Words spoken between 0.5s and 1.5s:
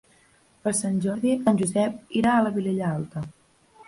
Per Sant Jordi